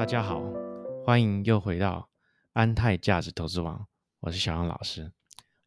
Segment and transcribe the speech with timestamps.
[0.00, 0.42] 大家好，
[1.04, 2.08] 欢迎又回到
[2.54, 3.86] 安泰价值投资网，
[4.20, 5.12] 我是小杨老师。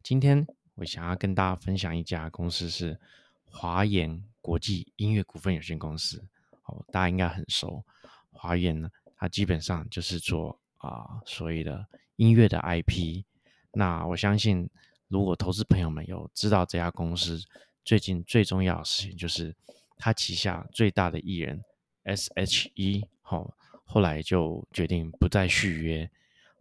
[0.02, 0.44] 今天
[0.74, 2.98] 我想要跟大家分享一家公司是
[3.44, 6.20] 华研国际音乐股份有限公司。
[6.64, 7.84] 哦，大家应该很熟。
[8.32, 13.22] 华研呢，它基本上就是做啊所谓的音乐的 IP。
[13.70, 14.68] 那我相信，
[15.06, 17.40] 如果投资朋友们有知道这家公司
[17.84, 19.54] 最近最重要的事情，就是
[19.96, 21.62] 它旗下最大的艺人
[22.02, 23.06] S.H.E。
[23.22, 23.56] 好。
[23.84, 26.10] 后来就决定不再续约，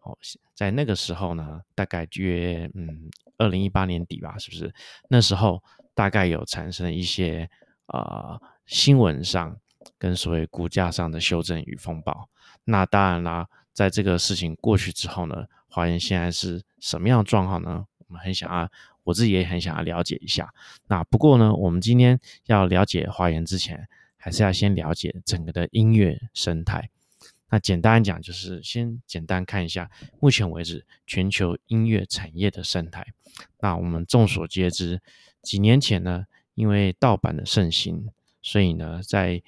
[0.02, 0.18] 哦，
[0.54, 4.74] 在那个时候呢，大概约嗯，二零一八年底吧，是不是？
[5.10, 5.64] 那时候
[5.96, 7.50] 大概有产生一些
[7.88, 9.58] 呃新闻上
[9.98, 12.30] 跟所谓股价上的修正与风暴。
[12.66, 17.86] 那当然啦，在这个事情过去之后呢，华研现在是什么样的状况呢？
[18.08, 18.70] 我们很想要，
[19.04, 20.54] 我自己也很想要了解一下。
[20.88, 23.88] 那不过呢，我们今天要了解华研之前，
[24.18, 26.90] 还是要先了解整个的音乐生态。
[27.54, 29.88] 那简单讲，就是先简单看一下
[30.20, 33.06] 目前为止全球音乐产业的生态。
[33.60, 35.00] 那我们众所皆知，
[35.44, 38.10] 几年前呢，因为盗版的盛行，
[38.42, 39.40] 所以呢，在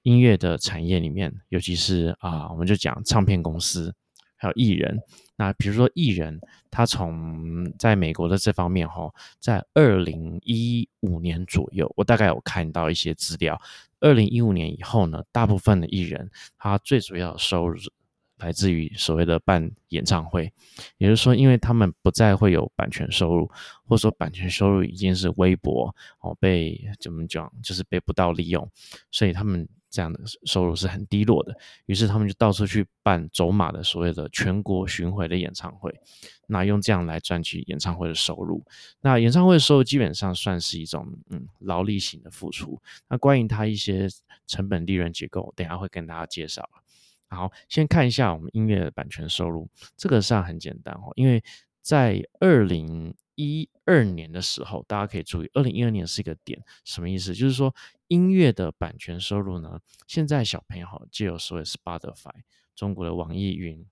[0.00, 3.94] 音乐的产业里面，尤其是啊，我们就讲唱片公司
[4.36, 4.98] 还有艺人。
[5.36, 13.60] 那比如说艺人，他从在美国的这方面哈，在二零一五年左右，我大概有看到一些资料。
[14.00, 17.78] 二零一五年以后呢，大部分的艺人他最主要的收入
[18.38, 20.52] 来自于所谓的办演唱会，
[20.98, 23.50] 也就是说，因为他们不再会有版权收入，
[23.84, 28.70] 或者说版权收入已经是微薄哦，被怎么讲，就是被不到利用，
[29.10, 29.68] 所以他们。
[29.90, 31.52] 这样的收入是很低落的，
[31.86, 35.92] 于是他们就到处去办走马的所谓的全国巡回的演唱会，
[36.46, 38.64] 那用这样来赚取演唱会的收入。
[39.00, 42.80] 那演唱会的收入基本上算是一种嗯劳力型的付出。
[43.08, 44.08] 那关于它一些
[44.46, 46.70] 成本利润结构，等下会跟大家介绍。
[47.26, 51.42] 好，先看一下我们音乐的版权收入，这个上很简单哦，因为
[51.82, 57.34] 在二零一二年的时候，大家可以注意，二零一二年是一个点，什么意思？
[57.34, 57.74] 就是说。
[58.10, 59.78] 音乐的版权收入呢？
[60.08, 62.32] 现在小朋友就有所谓 Spotify、
[62.74, 63.86] 中国的网易云、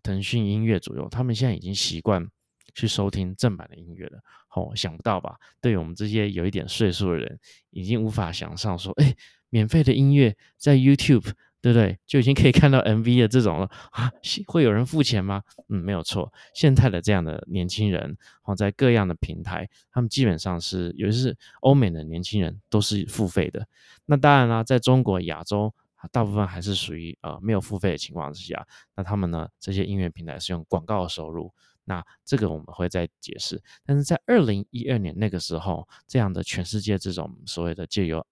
[0.00, 2.24] 腾讯音乐左右，他们现在已经习惯
[2.72, 4.20] 去收听正版的音乐了。
[4.54, 5.40] 哦，想不到吧？
[5.60, 7.40] 对于我们这些有一点岁数的人，
[7.70, 9.12] 已经无法想象说，哎，
[9.50, 11.32] 免费的音乐在 YouTube。
[11.64, 11.98] 对不对？
[12.06, 14.12] 就已经可以看到 MV 的这种了 啊？
[14.46, 15.42] 会有人付钱吗？
[15.70, 16.30] 嗯，没有错。
[16.52, 23.66] 现在的这样的年轻人，哦，在各样的平台，他们基本上是，尤其是欧美的年轻人，都是付费的。
[24.04, 25.72] 那当然啦，在中国、亚洲，
[26.12, 28.66] 大部分还是属于呃没有付费的情况之下。
[28.94, 31.50] 那他们呢，这些音乐平台是用广告收入。
[31.86, 33.62] 那这个我们会再解释。
[33.86, 38.26] 但是在二零一二年那个时候，这样的全世界这种所谓的借由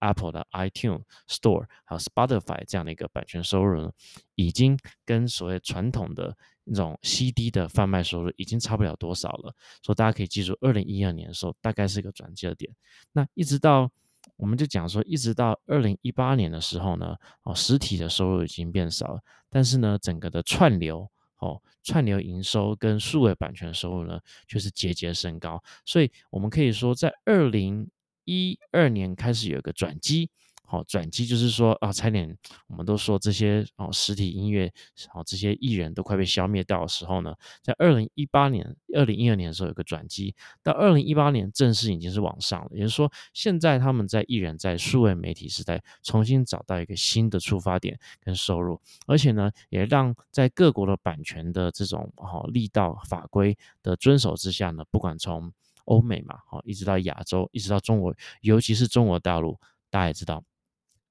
[0.00, 3.92] Apple 的 iTunes Store 还有 Spotify 这样的一个版权收入呢，
[4.34, 9.54] 已经跟所谓传统的那种 CD 的贩卖收入已经差不了多少了。
[9.82, 12.72] 所以大家可以记住，二零一二年的时候大概是一个转折点。
[13.12, 13.90] 那一直到
[14.36, 25.62] 我们就讲说，一直到二零一八年的时候呢，哦，实体的收入已经变少了，但是呢，整个的串流哦，串流营收跟数位版权收入呢，却是节节升高。
[25.84, 27.88] 所以我们可以说，在二零
[28.28, 30.28] 一二年开始有一个转机，
[30.66, 34.70] 好转机就是说啊，差点我们都说这些哦实体音乐，
[35.08, 55.50] 好这些艺人都快被消灭掉的时候呢，在二零一八年、二零一二年的时候有个转机，到二零一八年正式已经是往上了，也就是说现在他们在艺人在数位媒体时代重新找到一个新的出发点跟收入，而且呢也让在各国的版权的这种好力道法规的遵守之下呢，不管从
[55.88, 59.58] 欧美嘛，好，一直到亚洲，一直到中国，尤其是中国大陆，
[59.90, 60.44] 大家也知道，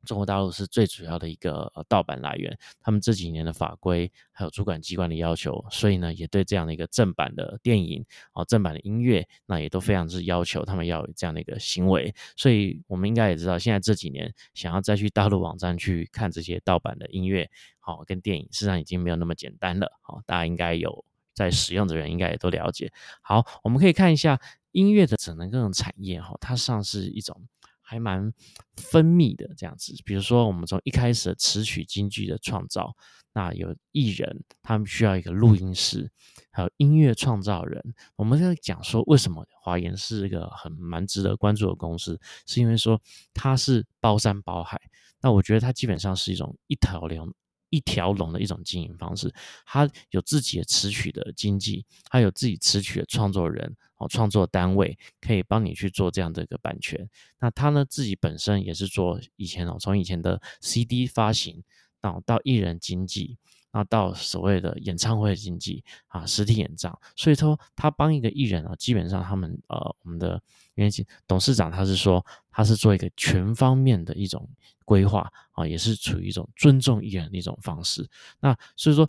[0.05, 2.55] 中国大陆是最主要的一个盗版来源。
[2.79, 12.13] 他们这几年的法规还有主管机关的要求，所以呢，也对这样的一个正版的电影，哦，正版的音乐，那也都非常之要求，他们要有这样的一个行为。
[12.35, 19.91] 所以我们应该也知道，现在这几年想要再去大陆网站去看这些盗版的音乐，好，跟电影，事实上已经没有那么简单了。
[20.01, 21.03] 好，大家应该有
[21.33, 22.93] 在使用的人，应该也都了解。
[23.21, 24.39] 好，我们可以看一下。
[24.77, 27.47] 音乐的整个各种产业哈，它实际上是一种
[27.81, 28.31] 还蛮
[28.75, 29.95] 分密的这样子。
[30.05, 32.95] 比如说，我们从一开始的词曲京剧的创造，
[33.33, 36.11] 那有艺人，他们需要一个录音师，
[36.51, 37.95] 还有音乐创造人。
[38.15, 43.01] 我们在讲说，为什么华研是一个很蛮值得关注的公司，是因为说
[43.33, 44.79] 它是包山包海。
[45.19, 47.33] 那我觉得它基本上是一种一条龙。
[47.69, 49.33] 一条龙的一种经营方式，
[49.65, 57.09] 它有自己的词曲的经济，它有自己词曲的创作人哦，创作单位可以帮你去做这样的一个版权。
[57.39, 61.63] 那他呢自己本身也是做以前哦，从以前的 CD 发行
[61.99, 63.37] 到到艺人经济，
[63.71, 66.97] 然后到所谓的演唱会经济啊，实体演唱。
[67.15, 70.41] 所以说，他帮一个艺人啊，基本上他们呃，我们的
[70.75, 74.47] 原先董事长他是说，他是做一个全方面的一种
[74.87, 78.09] 规划啊，也是处于一种尊重艺人的一种方式。
[78.39, 79.07] 那所以说。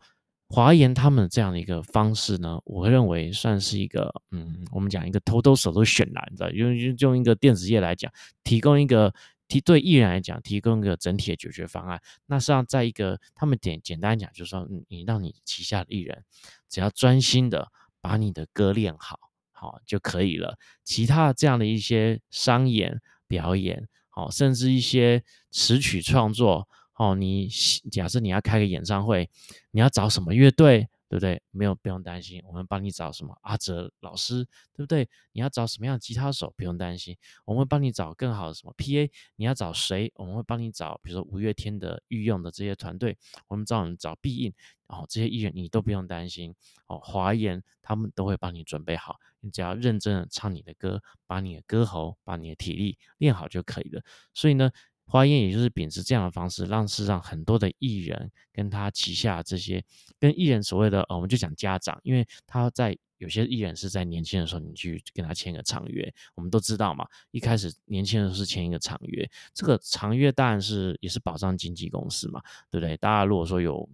[0.50, 8.10] 华研他们这样的一个方式呢，我认为算是一个，嗯，我们讲一个头头手都选蓝的，用用一个电子业来讲，
[8.44, 9.12] 提供一个
[9.46, 12.00] 提对艺人来讲，提供一个整体的解决方案。
[12.24, 16.24] 那实际上，在一个他们简简单讲，就是说，你让你旗下的艺人，
[16.70, 17.70] 只要专心的
[18.00, 19.20] 把你的歌练好，
[19.52, 20.56] 好就可以了。
[20.82, 23.86] 其他这样的一些商演表演，
[24.18, 25.22] 哦，甚至一些
[25.52, 26.68] 词曲创作。
[26.96, 27.48] 哦，你
[27.92, 29.30] 假设你要开个演唱会，
[29.70, 31.40] 你要找什么乐队，对不对？
[31.50, 34.44] 没有，不用担心，我们帮你找什么阿哲老师，
[34.74, 35.08] 对不对？
[35.32, 39.10] 你要找什么样的吉他手，不用担心，我们会帮你找更好的什么 PA。
[39.36, 43.16] 你要找谁，我们会帮你找，比如说五月天的御用的这些团队，
[43.46, 44.52] 我们找你找必应，
[44.86, 46.54] 然后这些艺人你都不用担心。
[46.86, 54.02] 哦，华研他们都会帮你准备好，你只要认真的唱你的歌，把你的歌喉，把你的体力练好就可以了。
[54.34, 54.70] 所以呢。
[55.08, 59.82] 花燕也就是秉持这样的方式，让世上很多的艺人跟他旗下这些
[60.20, 72.96] 跟艺人所谓的，呃，我们就讲家长，因为他在有些艺人是在年轻的时候，你去跟他签个长约，我们都知道嘛，一开始年轻的时候是签一个长约，这个长约当然是也是保障经纪公司嘛，对不对？
[72.98, 73.88] 大家如果说有。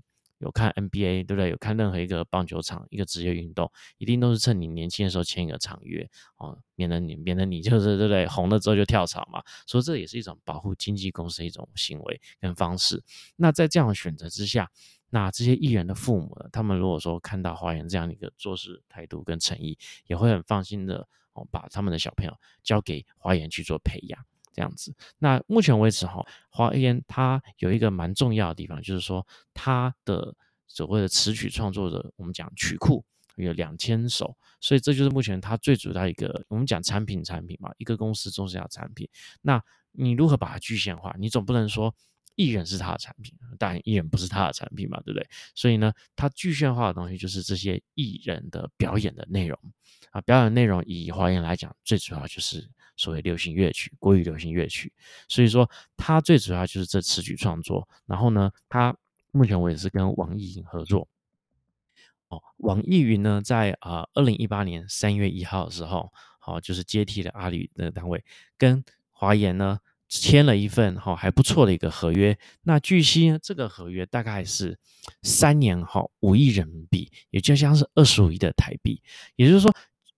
[0.44, 1.48] 有看 NBA 对不对？
[1.48, 6.06] 有看任何一个棒球场、一个职业运动，一定都是趁你年轻的时候签一个长约
[6.36, 8.26] 哦，免得你免得你就是对不对？
[8.28, 9.42] 红了之后就跳槽嘛。
[9.66, 13.02] 所以这也是一种保护经纪公司的一种行为跟方式。
[13.36, 14.70] 那在这样的选择之下，
[15.08, 24.20] 那这些艺人的父母，他们如果说看到华研这样的一个做事态度跟诚意，也会很放心的哦，把他们的小朋友交给华研去做培养。
[24.54, 30.32] 这样子，那目前为止哈，华研它有一个蛮重要的地方，就是说它的
[30.68, 33.04] 所谓的词曲创作的，我们讲曲库
[33.34, 39.08] 有两千首，所以这就是目前它最主要一个，我们讲产品产品嘛，一个公司重视要产品，
[39.42, 39.60] 那
[39.90, 41.12] 你如何把它具象化？
[41.18, 41.92] 你总不能说
[42.36, 45.28] 艺人是他的产品，但艺人不是他的产品嘛，对不对？
[45.56, 49.58] 所以呢，它具象化的东西就是这些艺人的表演的内容
[50.12, 52.70] 啊，表演内容以华研来讲，最主要就是。
[52.96, 54.92] 所谓流行乐曲，国语流行乐曲，
[55.28, 57.88] 所以说它最主要就是这词曲创作。
[58.06, 58.96] 然后呢，它
[59.32, 61.08] 目前我也是跟网易云合作。
[62.28, 68.24] 哦，网易云呢，在啊二零一八年三月一号的时候，好就是接替了阿里的单位，
[68.56, 72.38] 跟华研呢签了一份哈还不错的一个合约。
[72.62, 74.78] 那据悉呢，这个合约大概是
[75.22, 79.02] 三年哈五亿人民币，也就像是二十五亿的台币。
[79.34, 79.74] 也就是说，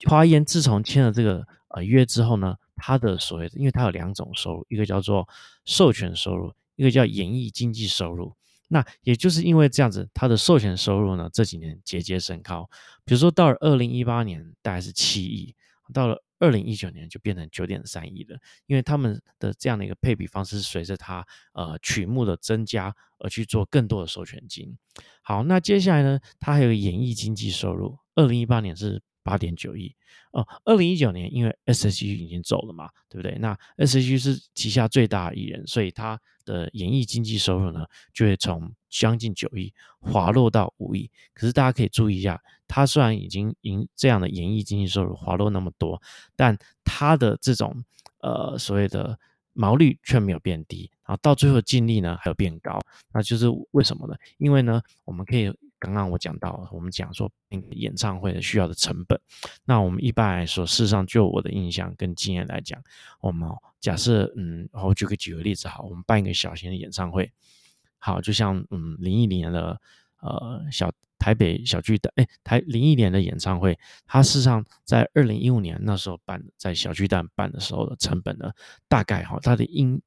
[0.07, 2.55] 华研自从签了这个呃约之后呢。
[2.77, 5.27] 它的所谓的，因为它有两种收入，一个叫做
[5.65, 8.33] 授权收入，一个叫演艺经济收入。
[8.69, 12.69] 那也就是因为这样子，它的授权收入呢这几年节节升高。
[13.03, 15.55] 比如说到了二零一八年大概是七亿，
[15.93, 18.37] 到了二零一九年就变成九点三亿了。
[18.65, 24.77] 因为他们的这样的一个配比方式，随着它呃曲目的增加而去做更多的授权金。
[25.21, 29.01] 好，那接下来呢，它还有演艺经济收入，二零一八年是。
[29.27, 29.93] 八点九亿
[30.31, 33.37] 哦，二零一九年因为 S H G 已经走了嘛，对不对？
[33.39, 41.11] 那 S H G 是旗下最大的艺人，所以他的演艺经济收入呢，就会从将近九亿滑落到五亿。
[41.33, 46.01] 可是大家可以注意一下，他虽然已经赢这样的演艺经济收入滑落那么多，
[46.37, 47.83] 但他的这种
[48.21, 49.19] 呃所谓的
[49.51, 52.79] 毛利却没有变低，然后到最后净利呢还有变高，
[53.11, 54.15] 那就是为什么呢？
[54.37, 55.53] 因为呢，我们可以。
[55.79, 57.31] 刚刚我讲到，我们讲说
[57.71, 59.19] 演唱会的需要的成本，
[59.63, 62.81] 那我们一般来说，事实上就我的印象跟经验来讲，
[63.21, 63.47] 我们
[63.79, 67.31] 假设，嗯，我举个举个例子，好，我们办一个小型的演唱会，
[67.99, 69.79] 好，就像嗯零一年的
[70.21, 78.51] 呃小台北小巨蛋，哎台零一年的演唱会，它事实上在二零一五年那时候办，在小巨蛋办的时候的成本呢，
[78.87, 80.01] 大概哈它的音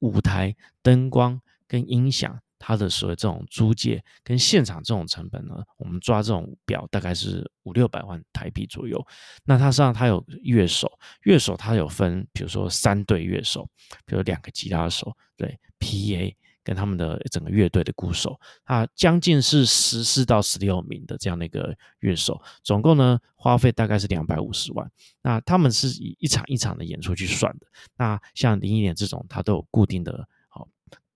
[0.00, 2.40] 舞台灯光跟音响。
[2.64, 9.04] 它的所谓这种租借跟现场这种成本呢，我们抓这种表大概是五六百万台币左右。
[9.44, 10.88] 那它实际上它有乐手，
[11.22, 13.68] 乐手它有分，比如说三对乐手，
[14.06, 16.36] 比如两个吉他手，对，P.A.
[16.62, 24.88] 跟他们的整个乐队的鼓手，啊，将近是十四到十六名的这样的一个乐手，总共呢花费大概是两百五十万。
[25.22, 27.66] 那他们是以一场一场的演出去算的。
[27.96, 30.28] 那像零一年这种，它都有固定的。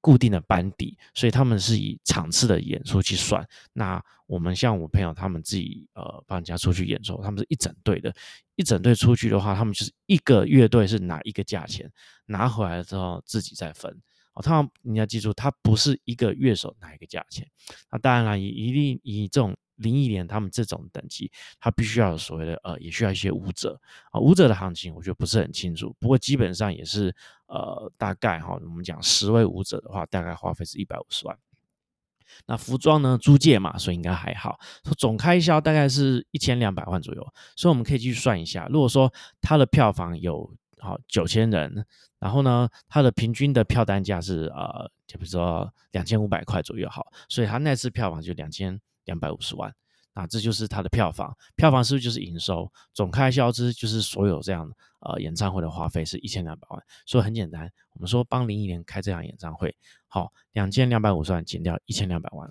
[0.07, 3.45] 固定的班底，所以他们是以场次的演出去算。
[3.73, 8.15] 那我们像我朋友他们自己呃帮人家出去演出，他们是一整队的，
[8.55, 11.91] 一整队出去的话，他们就是一个乐队是拿一个价钱，
[12.27, 14.01] 拿回来之后自己再分。
[14.35, 17.45] 哦，他你要记住，它不是一个乐手拿一个价钱。
[17.91, 23.81] 那当然了，以一定以这种林忆莲他们这种等级，他必须要有所谓的呃，也需要一些舞者
[24.13, 24.21] 啊。
[24.21, 27.13] 舞者的行情我觉得不是很清楚，不过基本上也是
[27.47, 31.39] 呃，大概哈，我们讲十位舞者的话，大概花费是一百五十万。
[32.47, 33.17] 那服装呢？
[33.17, 34.59] 租借嘛，所以应该还好。
[34.85, 38.67] 说总开销大概是一千两百万左右，所以我们可以去算一下。
[38.69, 41.87] 如果说它的票房有好九千人，
[42.19, 49.73] 然后呢，它的平均的票单价是呃，就比如说两千五百块左右，好，所以它那次票房就两千两百五十万。
[50.19, 52.73] 那这就是它的票房，票房是不是就是营收？
[52.95, 62.51] 总开销之就是所有这样的呃演唱会的花费是一千两百万，所以很简单，我们说帮林忆莲开这场演唱会，好，两千两百五十万减掉一千两百万，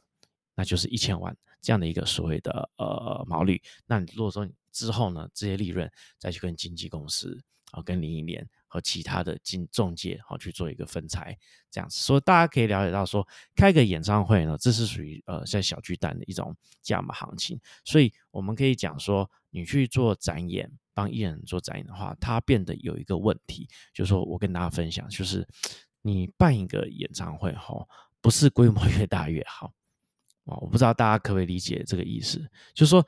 [0.53, 3.59] 那就是一千万这样的一个所谓的呃毛利。
[3.87, 7.41] 那如果说之后呢，这些利润再去跟经纪公司
[7.71, 8.47] 啊，跟林忆莲。
[8.75, 11.37] 和其他的经中介好去做一个分拆，
[11.71, 25.47] 这样子，所以大家可以了解到说，开个演唱会呢，这是属于呃在小巨蛋的一种价码行情，所以我们可以讲说，你去做展演，帮艺人做展演的话，它变得有一个问题，就是说我跟大家分享，就是
[26.01, 27.87] 你办一个演唱会哈，
[28.19, 29.71] 不是规模越大越好。
[30.43, 32.39] 啊，我不知道大家可不可以理解这个意思，
[32.73, 33.07] 就是说，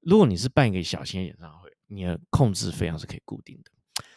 [0.00, 3.70] 如果你是办一个小型的演唱会，你的控制费用是可以固定的。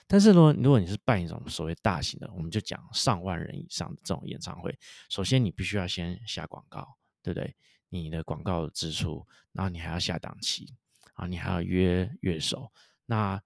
[0.08, 4.78] 但是呢，如果你是办一种所谓大型的，我们就讲上万人以上的这种演唱会，
[5.10, 6.88] 首先你必须要先下广告，
[7.24, 7.56] 对不对？
[7.90, 10.74] 你的广告支出，然后你还要下档期
[11.14, 12.72] 啊，你还要约乐手。
[13.06, 13.42] 那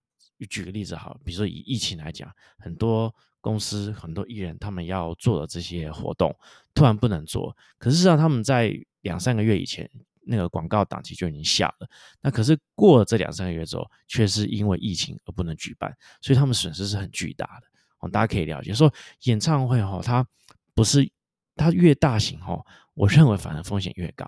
[0.49, 6.35] 举个例子好，比如说以疫情来讲，很多公司、很多艺人他们要做的这些活动，
[6.73, 9.89] 突然不能做，可是实际上他们在两三个月以前。
[10.21, 11.87] 那个广告档期就已经下了，
[12.21, 17.67] 那可是过了这两三个月之后，却是因为疫情而不能举办，所以他们损失是很巨大的。
[17.99, 20.25] 哦，大家可以了解，说演唱会哈，它
[20.73, 21.09] 不是
[21.55, 24.25] 它越大型哈，我认为反而风险越高。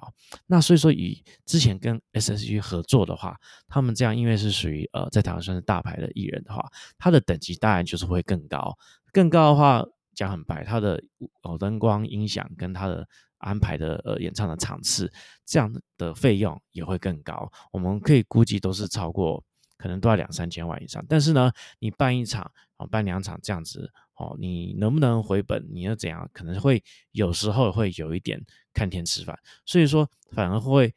[0.48, 6.68] 那所以说，以之前跟 SSG 合作的话，他们这样因为是属于呃在台湾算是大牌的艺人的话，
[6.98, 8.78] 他的等级当然就是会更高。
[9.14, 11.02] 更高的话讲很白，他的
[11.44, 13.08] 哦灯光音响跟他的。
[13.42, 15.12] 安排的呃演唱的场次，
[15.46, 17.52] 这样的费用也会更高。
[17.72, 19.44] 我们可以估计都是超过，
[19.78, 21.06] 可能都要两三千万以上。
[21.08, 25.68] 但是呢，你办一场哦，办两场这样子哦，你能不能回本？
[25.72, 26.30] 你要怎样？
[26.32, 28.40] 可能会有时候会有一点
[28.74, 29.38] 看天吃饭。
[29.66, 30.94] 所以说，反而会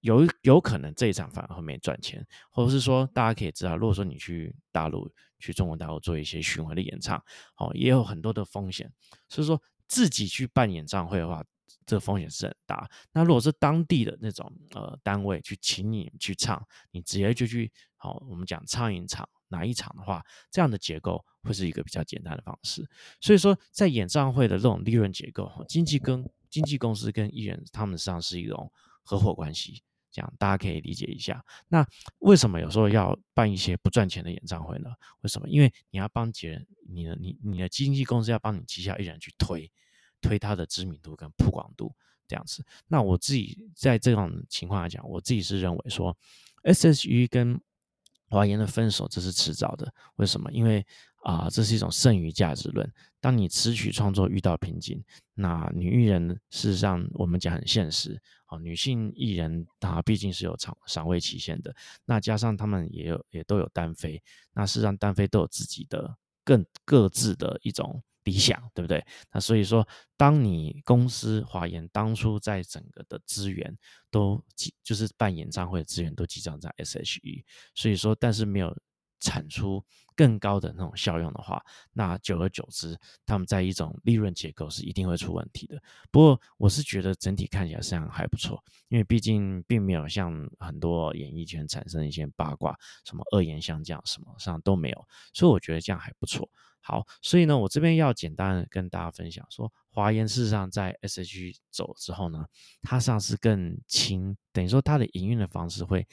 [0.00, 7.22] 有有可能这一场反而会没赚钱，或者是说，大家可以知道，如果说你去大陆、去中国大陆做一些巡回的演唱，
[7.56, 8.90] 哦，也有很多的风险。
[9.28, 11.44] 所以说，自己去办演唱会的话。
[11.86, 12.88] 这个风险是很大。
[13.12, 22.88] 那如果是当地的那种呃单位去请你去唱，你直接就去好，我们讲唱一场哪一场的话，这样的结构会是一个比较简单的方式。
[23.20, 28.70] 所以说，在演唱会的这种利润结构，经纪跟经纪公司跟艺人他们实际上是一种
[29.02, 31.44] 合伙关系，这样大家可以理解一下。
[31.68, 31.86] 那
[32.18, 34.90] 为什么有时候要办一些不赚钱的演唱会呢？
[35.22, 35.48] 为什么？
[35.48, 39.70] 因为你要帮别人，你的你你的经纪公司要帮你旗下艺人去推。
[40.20, 41.94] 推他的知名度跟曝光度
[42.26, 46.16] 这样子，那我自己在这种情况来讲，我自己是认为说
[46.62, 47.60] ，S.H.E 跟
[48.28, 49.90] 华研的分手这是迟早的。
[50.16, 50.52] 为什么？
[50.52, 50.86] 因为
[51.22, 52.92] 啊，这是一种剩余价值论。
[53.20, 55.02] 当你词曲创作遇到瓶颈，
[55.34, 61.74] 那女艺人事实上我们讲很现实啊，女性艺人她毕竟是有长赏位期限的。
[62.04, 64.22] 那加上他们也有也都有单飞，
[64.52, 66.14] 那事实上单飞都有自己的
[66.48, 68.02] 更各自的一种。
[68.24, 69.02] 理想对不对？
[69.32, 73.74] 那所以说，当你公司华研当初在整个的资源
[74.10, 77.42] 都集，就是办演唱会的资源都集中在 S.H.E，
[77.74, 78.76] 所以说，但是没有
[79.20, 79.84] 产出
[80.14, 85.80] 更高的那种效用的话，那久而久之，他们在一种利润结构是一定会出问题的。
[86.10, 96.48] 不过，我是觉得整体看起来实际上还不错，因为毕竟并没有像很多演艺圈产生一些八卦，什么恶言相向，什么上都没有，所以我觉得这样还不错。
[96.80, 101.60] 好，所以呢，我这边要简单的跟大家分享说，华研事实上在 S.H.
[101.70, 102.46] 走之后呢，
[102.80, 106.06] 它上是更轻，等于说它的营运的方式会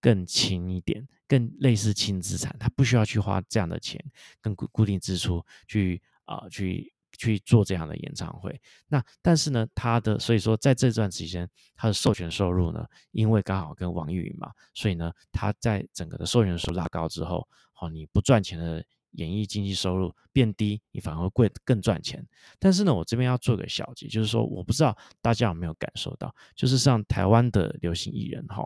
[0.00, 4.04] 更轻一点，更类似轻资产，它不需要去花这样的钱
[4.40, 8.60] 跟固固定支出去啊去去做这样的演唱会。
[8.86, 18.84] 那但是呢，它的所以说在这段时间，它的授权收入呢，因为刚好跟网易云嘛，所以呢，它在整个的授权数拉高之后，好，你不赚钱的。
[19.12, 22.24] 演艺经济收入变低，你反而会更赚钱。
[22.58, 28.62] 但是呢，我这边要做个小结，就是说，我不知道大家有没有感受到，就是像台湾的流行艺人哈，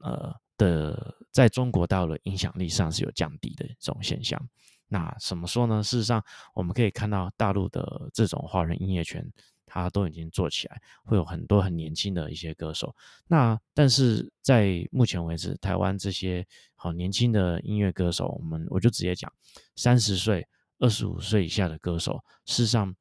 [0.00, 4.40] 呃的，在中国大陆的影响力上是有降低的这种现象。
[4.88, 5.82] 那怎么说呢？
[5.82, 6.24] 事实上，
[6.54, 9.22] 我们可以看到大陆的这种华人音乐圈，
[9.66, 12.96] 它都已经做起来，会有很多很年轻的一些歌手。
[13.26, 19.30] 那但是在目前为止，台湾这些好年轻的音乐歌手，我们我就直接讲，
[19.76, 22.96] 三十岁、二十五岁以下的歌手，事实上，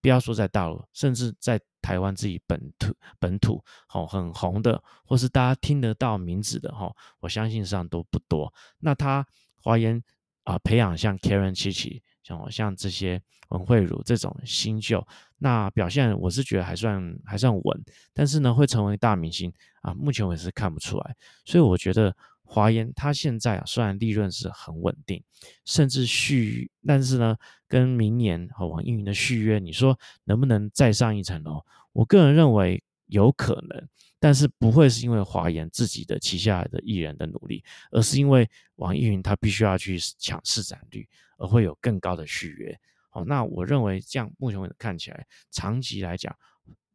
[0.00, 8.52] 不要说在大陆，甚至在台湾自己本土本土好很红的，或是大家听得到名字的哈，我相信上都不多。
[8.80, 9.26] 那他
[9.62, 10.02] 华研。
[10.44, 19.52] 啊，培养像 Karen 七七，像像这些文慧茹这种新秀，那表现我是觉得还算还算稳，但是呢，会成为大明星
[19.82, 21.14] 啊，目前我也是看不出来。
[21.44, 22.16] 所以我觉得
[22.48, 25.22] 华研它现在啊，虽然利润是很稳定，
[25.64, 27.36] 甚至续，但是呢，
[27.68, 31.64] 跟明年和网易云的续约，你说能不能再上一层楼？
[31.92, 33.88] 我个人认为有可能。
[34.20, 37.62] 但是不会是因为华研自己的旗下的艺人的努力，
[37.92, 42.76] 而是因为网易云它必须要去抢市占率，而会有更高的续约。
[43.10, 46.34] 好，那我认为这样目前为止看起来，长期来讲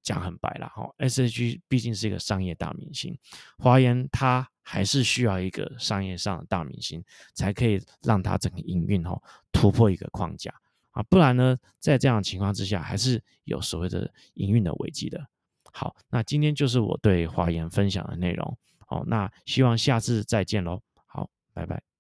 [0.02, 0.68] 讲很白了。
[0.68, 3.18] 哈，S H G 毕竟是一个商业大明星，
[3.58, 7.04] 华研它还是需要一个商业上的大明星，
[7.34, 10.54] 才可以让他整个营运哈突破一个框架
[10.92, 15.24] 啊，不然呢，在这样的情况之下，还是有所谓的营运的危机的。
[15.72, 18.58] 好，那今天就是我对华研分享的内容。
[18.86, 20.82] 好，那希望下次再见喽。
[21.06, 21.93] 好，拜拜。